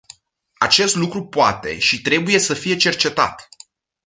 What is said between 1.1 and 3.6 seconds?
poate și trebuie să fie cercetat.